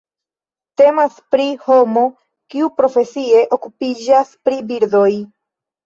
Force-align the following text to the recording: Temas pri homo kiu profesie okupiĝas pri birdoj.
Temas 0.81 1.19
pri 1.35 1.45
homo 1.67 2.07
kiu 2.55 2.73
profesie 2.81 3.47
okupiĝas 3.61 4.37
pri 4.45 4.63
birdoj. 4.75 5.11